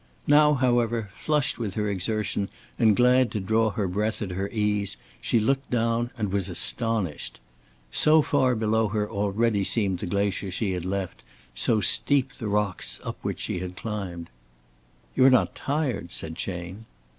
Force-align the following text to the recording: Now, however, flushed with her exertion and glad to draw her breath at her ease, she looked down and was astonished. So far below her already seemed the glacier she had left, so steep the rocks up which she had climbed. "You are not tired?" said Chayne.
Now, 0.25 0.55
however, 0.55 1.09
flushed 1.13 1.59
with 1.59 1.75
her 1.75 1.87
exertion 1.87 2.49
and 2.79 2.95
glad 2.95 3.29
to 3.33 3.39
draw 3.39 3.69
her 3.69 3.87
breath 3.87 4.19
at 4.23 4.31
her 4.31 4.49
ease, 4.49 4.97
she 5.21 5.39
looked 5.39 5.69
down 5.69 6.09
and 6.17 6.31
was 6.31 6.49
astonished. 6.49 7.39
So 7.91 8.23
far 8.23 8.55
below 8.55 8.87
her 8.87 9.07
already 9.07 9.63
seemed 9.63 9.99
the 9.99 10.07
glacier 10.07 10.49
she 10.49 10.71
had 10.71 10.85
left, 10.85 11.21
so 11.53 11.81
steep 11.81 12.33
the 12.33 12.47
rocks 12.47 12.99
up 13.03 13.17
which 13.21 13.41
she 13.41 13.59
had 13.59 13.77
climbed. 13.77 14.31
"You 15.15 15.25
are 15.25 15.29
not 15.29 15.53
tired?" 15.53 16.11
said 16.11 16.35
Chayne. 16.35 16.85